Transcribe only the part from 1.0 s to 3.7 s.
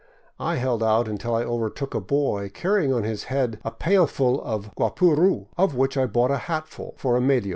until I overtook a boy carrying on his head a